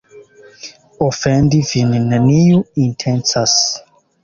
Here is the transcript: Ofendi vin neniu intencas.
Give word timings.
Ofendi 1.07 1.59
vin 1.73 1.93
neniu 2.07 2.65
intencas. 2.87 3.57